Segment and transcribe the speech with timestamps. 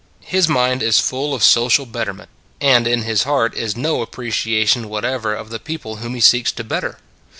[0.25, 5.05] His mind is full of social betterment: and in his heart is no appreciation what
[5.05, 6.97] ever of the people whom he seeks to better.